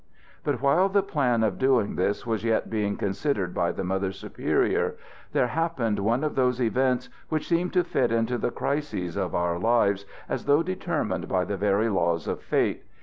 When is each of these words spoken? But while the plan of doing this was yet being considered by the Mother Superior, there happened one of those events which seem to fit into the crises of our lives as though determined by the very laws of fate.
But 0.43 0.63
while 0.63 0.89
the 0.89 1.03
plan 1.03 1.43
of 1.43 1.59
doing 1.59 1.95
this 1.95 2.25
was 2.25 2.43
yet 2.43 2.71
being 2.71 2.97
considered 2.97 3.53
by 3.53 3.71
the 3.71 3.83
Mother 3.83 4.11
Superior, 4.11 4.95
there 5.31 5.45
happened 5.45 5.99
one 5.99 6.23
of 6.23 6.33
those 6.33 6.59
events 6.59 7.09
which 7.29 7.47
seem 7.47 7.69
to 7.69 7.83
fit 7.83 8.11
into 8.11 8.39
the 8.39 8.49
crises 8.49 9.15
of 9.15 9.35
our 9.35 9.59
lives 9.59 10.07
as 10.27 10.45
though 10.45 10.63
determined 10.63 11.27
by 11.27 11.45
the 11.45 11.55
very 11.55 11.87
laws 11.87 12.27
of 12.27 12.41
fate. 12.41 12.83